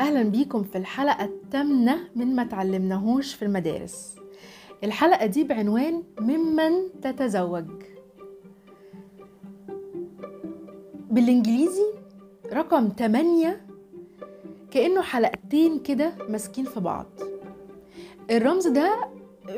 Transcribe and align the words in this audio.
أهلا 0.00 0.22
بيكم 0.22 0.62
في 0.62 0.78
الحلقة 0.78 1.24
الثامنة 1.24 1.98
من 2.16 2.36
ما 2.36 2.44
تعلمناهوش 2.44 3.34
في 3.34 3.44
المدارس. 3.44 4.16
الحلقة 4.84 5.26
دي 5.26 5.44
بعنوان 5.44 6.02
ممن 6.20 7.00
تتزوج. 7.02 7.64
بالإنجليزي 11.10 11.84
رقم 12.52 12.88
8 12.98 13.66
كأنه 14.70 15.02
حلقتين 15.02 15.78
كده 15.78 16.12
ماسكين 16.28 16.64
في 16.64 16.80
بعض. 16.80 17.06
الرمز 18.30 18.66
ده 18.66 19.08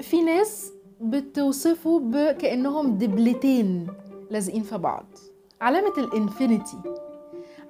في 0.00 0.22
ناس 0.22 0.72
بتوصفه 1.00 1.99
بكأنهم 2.00 2.99
دبلتين 2.99 3.86
لازقين 4.31 4.63
في 4.63 4.79
بعض. 4.79 5.07
علامة 5.61 5.93
الإنفينيتي. 5.99 6.79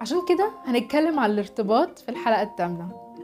عشان 0.02 0.24
كده 0.28 0.50
هنتكلم 0.64 1.18
عن 1.20 1.30
الارتباط 1.30 1.98
في 1.98 2.08
الحلقة 2.08 2.42
الثامنة 2.42 3.14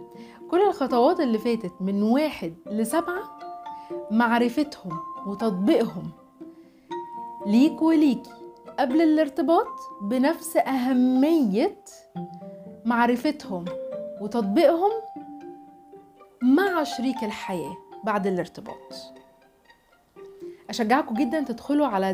كل 0.50 0.62
الخطوات 0.62 1.20
اللي 1.20 1.38
فاتت 1.38 1.72
من 1.80 2.02
واحد 2.02 2.54
لسبعة 2.66 3.38
معرفتهم 4.10 4.98
وتطبيقهم 5.26 6.10
ليك 7.46 7.82
وليكي 7.82 8.30
قبل 8.78 9.00
الارتباط 9.00 9.66
بنفس 10.02 10.56
أهمية 10.56 11.84
معرفتهم 12.84 13.64
وتطبيقهم 14.20 14.90
مع 16.42 16.82
شريك 16.84 17.24
الحياة 17.24 17.76
بعد 18.04 18.26
الارتباط. 18.26 18.94
أشجعكم 20.70 21.14
جدا 21.14 21.40
تدخلوا 21.40 21.86
على 21.86 22.12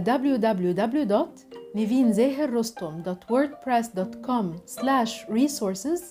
www.nivinzahirrostom.wordpress.com 1.75 4.45
resources 5.29 6.03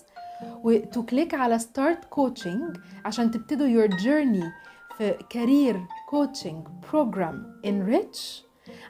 وتكليك 0.63 1.33
على 1.33 1.59
start 1.59 1.97
coaching 2.15 2.79
عشان 3.05 3.31
تبتدوا 3.31 3.67
your 3.67 3.89
journey 3.91 4.45
في 4.97 5.13
career 5.33 5.77
coaching 6.11 6.63
program 6.91 7.35
enrich 7.65 8.43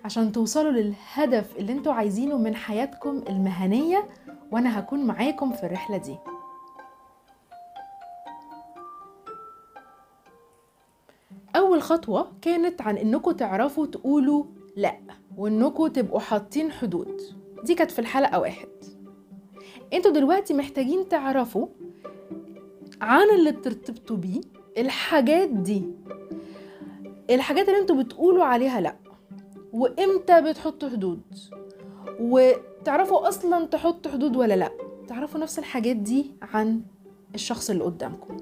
عشان 0.05 0.31
توصلوا 0.31 0.71
للهدف 0.71 1.55
اللي 1.57 1.73
أنتوا 1.73 1.93
عايزينه 1.93 2.37
من 2.37 2.55
حياتكم 2.55 3.23
المهنية 3.29 4.09
وأنا 4.51 4.79
هكون 4.79 5.05
معاكم 5.05 5.51
في 5.51 5.63
الرحلة 5.65 5.97
دي. 5.97 6.17
أول 11.55 11.81
خطوة 11.81 12.31
كانت 12.41 12.81
عن 12.81 12.97
إنكم 12.97 13.31
تعرفوا 13.31 13.85
تقولوا 13.85 14.45
لأ. 14.75 14.97
وإنكم 15.37 15.87
تبقوا 15.87 16.19
حاطين 16.19 16.71
حدود. 16.71 17.21
دي 17.63 17.75
كانت 17.75 17.91
في 17.91 17.99
الحلقة 17.99 18.39
واحد. 18.39 18.67
أنتوا 19.93 20.11
دلوقتي 20.11 20.53
محتاجين 20.53 21.07
تعرفوا 21.09 21.67
عن 23.01 23.29
اللي 23.29 23.51
بترتبطوا 23.51 24.17
بيه 24.17 24.41
الحاجات 24.77 25.49
دي. 25.49 25.83
الحاجات 27.29 27.69
اللي 27.69 27.79
أنتوا 27.79 27.95
بتقولوا 27.95 28.43
عليها 28.43 28.81
لأ. 28.81 28.95
وإمتى 29.73 30.41
بتحطوا 30.41 30.89
حدود؟ 30.89 31.21
وتعرفوا 32.19 33.27
أصلا 33.27 33.65
تحطوا 33.65 34.11
حدود 34.11 34.35
ولا 34.35 34.53
لأ؟ 34.53 34.71
تعرفوا 35.07 35.39
نفس 35.39 35.59
الحاجات 35.59 35.95
دي 35.95 36.31
عن 36.41 36.81
الشخص 37.35 37.69
اللي 37.69 37.83
قدامكم. 37.83 38.37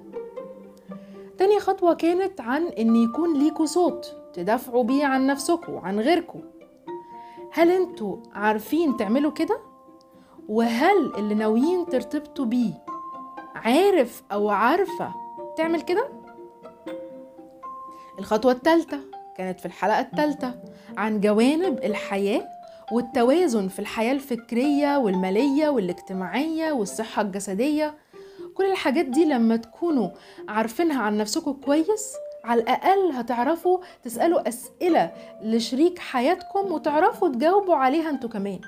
تاني 1.37 1.59
خطوة 1.59 1.93
كانت 1.93 2.41
عن 2.41 2.67
إن 2.67 2.95
يكون 2.95 3.37
ليكوا 3.37 3.65
صوت 3.65 4.15
تدافعوا 4.33 4.83
بيه 4.83 5.05
عن 5.05 5.27
نفسكوا 5.27 5.73
وعن 5.73 5.99
غيركوا. 5.99 6.41
هل 7.53 7.71
أنتوا 7.71 8.17
عارفين 8.33 8.97
تعملوا 8.97 9.31
كده؟ 9.31 9.59
وهل 10.49 11.15
اللي 11.17 11.35
ناويين 11.35 11.85
ترتبطوا 11.85 12.45
بيه 12.45 12.73
عارف 13.55 14.23
أو 14.31 14.49
عارفة 14.49 15.13
تعمل 15.57 15.81
كده؟ 15.81 16.07
الخطوة 18.19 18.51
التالتة 18.51 18.99
كانت 19.37 19.59
في 19.59 19.65
الحلقة 19.65 19.99
التالتة 19.99 20.53
عن 20.97 21.21
جوانب 21.21 21.79
الحياة 21.83 22.47
والتوازن 22.91 23.67
في 23.67 23.79
الحياة 23.79 24.11
الفكرية 24.11 24.97
والمالية 24.97 25.69
والاجتماعية 25.69 26.71
والصحة 26.71 27.21
الجسدية 27.21 27.97
كل 28.55 28.71
الحاجات 28.71 29.05
دي 29.05 29.25
لما 29.25 29.55
تكونوا 29.55 30.09
عارفينها 30.47 31.01
عن 31.01 31.17
نفسكم 31.17 31.51
كويس 31.53 32.13
على 32.43 32.61
الأقل 32.61 33.11
هتعرفوا 33.11 33.79
تسألوا 34.03 34.47
أسئلة 34.47 35.11
لشريك 35.41 35.99
حياتكم 35.99 36.71
وتعرفوا 36.71 37.29
تجاوبوا 37.29 37.75
عليها 37.75 38.09
أنتوا 38.09 38.29
كمان 38.29 38.59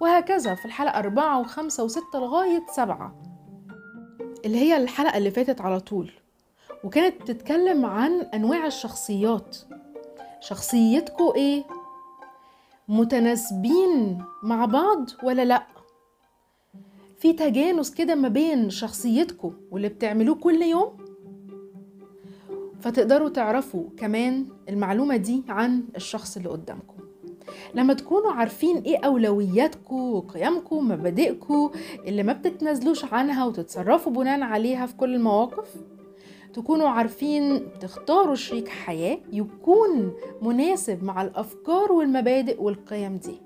وهكذا 0.00 0.54
في 0.54 0.64
الحلقة 0.64 0.98
أربعة 0.98 1.40
وخمسة 1.40 1.84
وستة 1.84 2.18
لغاية 2.18 2.62
سبعة 2.72 3.14
اللي 4.44 4.58
هي 4.58 4.76
الحلقة 4.76 5.18
اللي 5.18 5.30
فاتت 5.30 5.60
على 5.60 5.80
طول 5.80 6.10
وكانت 6.84 7.22
بتتكلم 7.22 7.86
عن 7.86 8.12
أنواع 8.34 8.66
الشخصيات 8.66 9.56
شخصيتكوا 10.40 11.34
إيه؟ 11.34 11.64
متناسبين 12.88 14.24
مع 14.42 14.64
بعض 14.64 15.10
ولا 15.22 15.44
لأ؟ 15.44 15.66
في 17.18 17.32
تجانس 17.32 17.94
كده 17.94 18.14
ما 18.14 18.28
بين 18.28 18.70
شخصيتكم 18.70 19.54
واللي 19.70 19.88
بتعملوه 19.88 20.34
كل 20.34 20.62
يوم 20.62 20.96
فتقدروا 22.82 23.28
تعرفوا 23.28 23.84
كمان 23.96 24.46
المعلومة 24.68 25.16
دي 25.16 25.42
عن 25.48 25.82
الشخص 25.96 26.36
اللي 26.36 26.48
قدامكم. 26.48 26.94
لما 27.74 27.94
تكونوا 27.94 28.32
عارفين 28.32 28.76
إيه 28.76 28.98
اولوياتكم 28.98 30.12
وقيمكم 30.12 30.76
ومبادئكم 30.76 31.70
اللي 32.06 32.22
ما 32.22 32.32
بتتنازلوش 32.32 33.04
عنها 33.04 33.44
وتتصرفوا 33.44 34.12
بناء 34.12 34.40
عليها 34.40 34.86
في 34.86 34.96
كل 34.96 35.14
المواقف 35.14 35.74
تكونوا 36.54 36.88
عارفين 36.88 37.68
تختاروا 37.80 38.34
شريك 38.34 38.68
حياة 38.68 39.18
يكون 39.32 40.12
مناسب 40.42 41.04
مع 41.04 41.22
الأفكار 41.22 41.92
والمبادئ 41.92 42.62
والقيم 42.62 43.16
دي. 43.16 43.40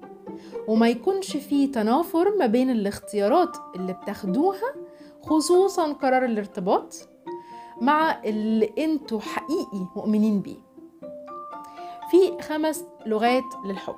وما 0.68 0.88
يكونش 0.88 1.36
فيه 1.36 1.72
تنافر 1.72 2.36
ما 2.38 2.47
بين 2.47 2.70
الاختيارات 2.70 3.56
اللي 3.76 3.92
بتاخدوها 3.92 4.74
خصوصا 5.22 5.92
قرار 5.92 6.24
الارتباط 6.24 7.08
مع 7.81 8.22
اللي 8.25 8.72
أنتوا 8.78 9.20
حقيقي 9.20 9.87
مؤمنين 9.97 10.41
بيه. 10.41 10.56
في 12.10 12.42
خمس 12.42 12.84
لغات 13.06 13.44
للحب. 13.66 13.97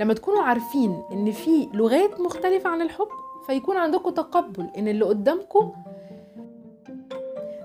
لما 0.00 0.14
تكونوا 0.14 0.42
عارفين 0.42 1.02
إن 1.12 1.32
في 1.32 1.68
لغات 1.74 2.20
مختلفة 2.20 2.70
عن 2.70 2.82
الحب 2.82 3.08
فيكون 3.46 3.76
عندكم 3.76 4.10
تقبل 4.10 4.70
إن 4.78 4.88
اللي 4.88 5.04
قدامكم 5.04 5.72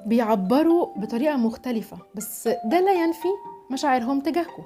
بيعبروا 0.06 0.86
بطريقة 0.96 1.36
مختلفة 1.38 1.98
بس 2.16 2.48
ده 2.48 2.80
لا 2.80 2.92
ينفي 3.04 3.28
مشاعرهم 3.72 4.20
تجاهكم. 4.20 4.64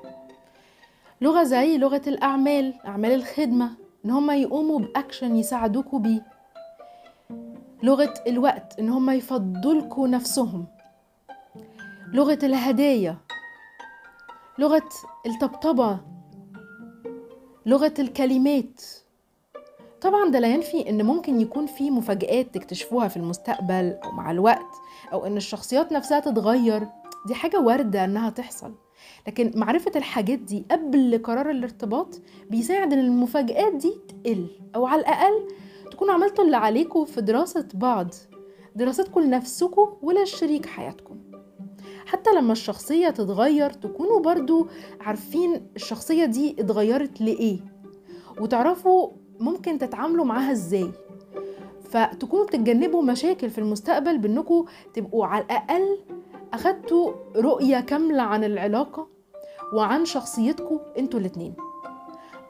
لغة 1.22 1.44
زي 1.44 1.78
لغة 1.78 2.02
الأعمال 2.08 2.74
أعمال 2.86 3.12
الخدمة 3.12 3.72
إن 4.06 4.10
هم 4.10 4.32
يقوموا 4.32 4.80
بأكشن 4.80 5.36
يساعدوكوا 5.36 6.00
بيه. 6.00 6.33
لغة 7.84 8.14
الوقت 8.28 8.80
إن 8.80 8.90
هم 8.90 9.10
يفضلكوا 9.10 10.08
نفسهم. 10.08 10.66
لغة 12.14 12.40
الهدايا. 12.44 13.18
لغة 14.60 14.90
الطبطبة. 15.26 16.00
لغة 17.66 17.94
الكلمات. 18.00 18.82
طبعا 20.02 20.30
ده 20.30 20.40
لا 20.40 20.54
ينفي 20.54 20.90
إن 20.90 21.06
ممكن 21.06 21.42
يكون 21.42 21.66
في 21.66 21.92
مفاجآت 21.92 22.54
تكتشفوها 22.54 23.08
في 23.08 23.18
المستقبل 23.18 23.98
أو 24.04 24.12
مع 24.12 24.32
الوقت 24.32 24.76
أو 25.14 25.26
إن 25.26 25.38
الشخصيات 25.38 25.92
نفسها 25.92 26.20
تتغير. 26.20 26.88
دي 27.28 27.36
حاجة 27.36 27.60
واردة 27.60 28.06
إنها 28.06 28.30
تحصل. 28.30 28.74
لكن 29.28 29.52
معرفة 29.56 29.92
الحاجات 29.96 30.40
دي 30.40 30.66
قبل 30.72 31.22
قرار 31.24 31.50
الارتباط 31.50 32.22
بيساعد 32.50 32.94
إن 32.94 33.00
المفاجآت 33.00 33.74
دي 33.76 33.94
تقل 34.08 34.48
أو 34.76 34.86
على 34.86 35.02
الأقل 35.02 35.48
تكونوا 35.94 36.14
عملتوا 36.14 36.46
اللي 36.46 36.58
عليكم 36.58 37.06
في 37.06 37.22
دراسة 37.22 37.68
بعض 37.74 38.08
دراستكم 38.76 39.22
لنفسكم 39.22 39.94
ولشريك 40.02 40.66
حياتكم. 40.66 41.18
حتى 42.06 42.30
لما 42.32 42.52
الشخصية 42.52 43.10
تتغير 43.10 43.70
تكونوا 43.70 44.20
برضو 44.20 44.68
عارفين 45.02 45.68
الشخصية 45.76 46.26
دي 46.26 46.56
اتغيرت 46.60 47.22
لإيه. 47.22 47.60
وتعرفوا 48.42 49.10
ممكن 49.40 49.78
تتعاملوا 49.78 50.26
معاها 50.26 50.52
إزاي. 50.52 50.92
فتكونوا 51.90 52.46
بتتجنبوا 52.46 53.02
مشاكل 53.02 53.50
في 53.50 53.58
المستقبل 53.58 54.18
بانكم 54.18 54.66
تبقوا 54.94 55.26
على 55.26 55.44
الأقل 55.44 56.00
أخدتوا 56.54 57.12
رؤية 57.36 57.80
كاملة 57.80 58.22
عن 58.24 58.44
العلاقة 58.44 59.08
وعن 59.74 60.06
شخصيتكم 60.06 60.80
أنتوا 60.98 61.20
الاتنين. 61.20 61.56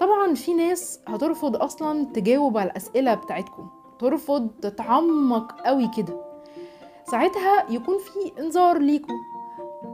طبعا 0.04 0.34
في 0.34 0.54
ناس 0.54 1.00
هترفض 1.08 1.56
أصلا 1.56 2.06
تجاوب 2.06 2.58
على 2.58 2.70
الأسئلة 2.72 3.14
بتاعتكم. 3.14 3.70
ترفض 4.00 4.50
تتعمق 4.62 5.62
قوي 5.62 5.90
كده. 5.98 6.22
ساعتها 7.12 7.66
يكون 7.70 7.98
في 7.98 8.42
انذار 8.42 8.78
ليكم. 8.78 9.14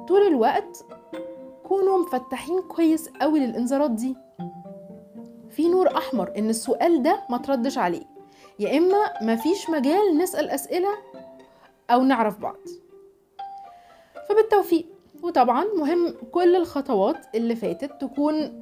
طول 0.07 0.21
الوقت 0.21 0.85
كونوا 1.63 1.97
مفتحين 1.97 2.61
كويس 2.61 3.09
قوي 3.21 3.39
للانذارات 3.39 3.91
دي. 3.91 4.15
في 5.49 5.69
نور 5.69 5.97
أحمر 5.97 6.31
إن 6.37 6.49
السؤال 6.49 7.03
ده 7.03 7.19
ما 7.29 7.37
تردش 7.37 7.77
عليه. 7.77 8.03
يا 8.59 8.77
إما 8.77 9.11
مفيش 9.21 9.69
مجال 9.69 10.17
نسأل 10.17 10.49
أسئلة 10.49 10.89
أو 11.89 12.01
نعرف 12.01 12.39
بعض. 12.39 12.57
فبالتوفيق. 14.29 14.85
وطبعا 15.23 15.65
مهم 15.77 16.13
كل 16.31 16.55
الخطوات 16.55 17.35
اللي 17.35 17.55
فاتت 17.55 18.01
تكون 18.01 18.59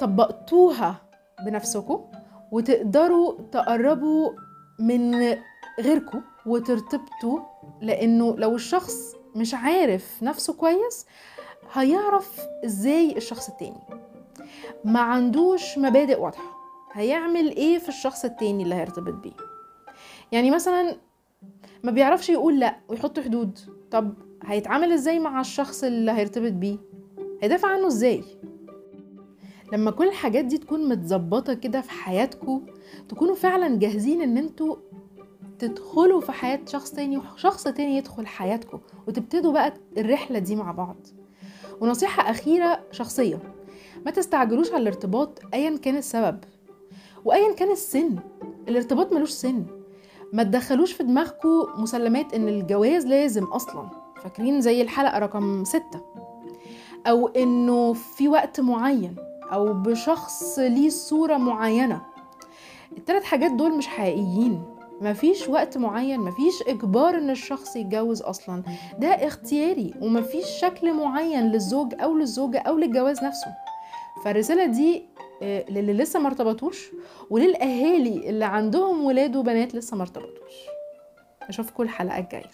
طبقتوها 0.00 1.02
بنفسكم 1.46 2.04
وتقدروا 2.52 3.34
تقربوا 3.52 4.30
من 4.78 5.14
غيركم 5.80 6.22
وترتبطوا 6.46 7.40
لأنه 7.80 8.36
لو 8.36 8.54
الشخص 8.54 9.14
مش 9.36 9.54
عارف 9.54 10.22
نفسه 10.22 10.52
كويس 10.52 11.06
هيعرف 11.72 12.40
إزاي 12.64 13.16
الشخص 13.16 13.48
التاني. 13.48 13.80
ما 14.84 15.00
عندوش 15.00 15.78
مبادئ 15.78 16.20
واضحة. 16.20 16.52
هيعمل 16.92 17.56
إيه 17.56 17.78
في 17.78 17.88
الشخص 17.88 18.24
التاني 18.24 18.62
اللي 18.62 18.74
هيرتبط 18.74 19.14
بيه؟ 19.14 19.32
يعني 20.32 20.50
مثلا 20.50 20.96
ما 21.82 21.90
بيعرفش 21.90 22.30
يقول 22.30 22.60
لأ 22.60 22.76
ويحط 22.88 23.20
حدود. 23.20 23.58
طب 23.90 24.14
هيتعامل 24.44 24.92
إزاي 24.92 25.18
مع 25.18 25.40
الشخص 25.40 25.84
اللي 25.84 26.12
هيرتبط 26.12 26.52
بيه؟ 26.52 26.78
هيدافع 27.42 27.68
عنه 27.68 27.86
إزاي؟ 27.86 28.24
لما 29.72 29.90
كل 29.90 30.08
الحاجات 30.08 30.44
دي 30.44 30.58
تكون 30.58 30.88
متظبطة 30.88 31.54
كده 31.54 31.80
في 31.80 31.90
حياتكم 31.90 32.66
تكونوا 33.08 33.34
فعلا 33.34 33.78
جاهزين 33.78 34.22
إن 34.22 34.38
أنتوا 34.38 34.76
تدخلوا 35.58 36.20
في 36.20 36.32
حياة 36.32 36.60
شخص 36.66 36.90
تاني 36.90 37.18
وشخص 37.18 37.64
تاني 37.64 37.96
يدخل 37.96 38.26
حياتكم 38.26 38.78
وتبتدوا 39.08 39.52
بقى 39.52 39.74
الرحلة 39.98 40.38
دي 40.38 40.56
مع 40.56 40.72
بعض. 40.72 40.96
ونصيحة 41.80 42.30
أخيرة 42.30 42.80
شخصية 42.90 43.38
ما 44.04 44.10
تستعجلوش 44.10 44.72
على 44.72 44.82
الارتباط 44.82 45.42
أيا 45.54 45.76
كان 45.76 45.96
السبب 45.96 46.38
وأيا 47.24 47.52
كان 47.54 47.70
السن. 47.70 48.16
الارتباط 48.68 49.12
ملوش 49.12 49.30
سن. 49.30 49.64
ما 50.32 50.42
تدخلوش 50.42 50.92
في 50.92 51.02
دماغكم 51.02 51.66
مسلمات 51.76 52.34
إن 52.34 52.48
الجواز 52.48 53.06
لازم 53.06 53.44
أصلا. 53.44 53.88
فاكرين 54.22 54.60
زي 54.60 54.82
الحلقة 54.82 55.18
رقم 55.18 55.64
ستة. 55.64 56.04
أو 57.06 57.28
إنه 57.28 57.92
في 57.92 58.28
وقت 58.28 58.60
معين 58.60 59.16
أو 59.52 59.72
بشخص 59.72 60.58
ليه 60.58 60.88
صورة 60.88 61.36
معينة. 61.36 62.02
التلات 62.98 63.24
حاجات 63.24 63.50
دول 63.52 63.76
مش 63.76 63.86
حقيقيين. 63.86 64.62
مفيش 65.00 65.48
وقت 65.48 65.78
معين 65.78 66.20
مفيش 66.20 66.62
إجبار 66.68 67.18
إن 67.18 67.30
الشخص 67.30 67.76
يتجوز 67.76 68.22
أصلا. 68.22 68.62
ده 68.98 69.08
اختياري 69.08 69.94
ومفيش 70.00 70.46
شكل 70.46 70.94
معين 70.94 71.48
للزوج 71.48 71.94
أو 72.02 72.14
للزوجة 72.18 72.58
أو 72.58 72.78
للجواز 72.78 73.24
نفسه. 73.24 73.46
فالرسالة 74.24 74.66
دي 74.66 75.02
آه، 75.42 75.64
للي 75.70 75.92
لسه 75.92 76.20
ما 76.20 76.26
ارتبطوش 76.28 76.90
وللأهالي 77.30 78.30
اللي 78.30 78.44
عندهم 78.44 79.04
ولاد 79.04 79.36
وبنات 79.36 79.74
لسه 79.74 79.96
ما 79.96 80.02
ارتبطوش. 80.02 80.52
أشوفكم 81.48 81.82
الحلقة 81.82 82.18
الجاية. 82.18 82.50